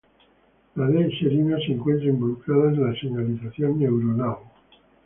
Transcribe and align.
La 0.77 0.87
D-serina 0.87 1.59
se 1.59 1.73
encuentra 1.73 2.07
involucrada 2.07 2.71
en 2.71 2.87
la 2.89 2.99
señalización 2.99 3.77
neuronal. 3.81 4.37